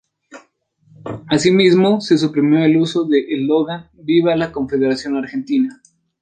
Asimismo, 1.27 2.01
se 2.01 2.17
suprimió 2.17 2.63
el 2.65 2.75
uso 2.77 3.03
del 3.03 3.23
eslogan 3.29 3.91
""¡Viva 3.93 4.35
la 4.35 4.51
Confederación 4.51 5.15
Argentina! 5.15 5.79